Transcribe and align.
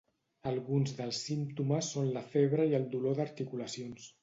Alguns 0.51 0.93
dels 1.01 1.19
símptomes 1.25 1.91
són 1.97 2.09
la 2.17 2.25
febre 2.33 2.67
i 2.73 2.77
el 2.81 2.91
dolor 2.97 3.21
d'articulacions. 3.23 4.13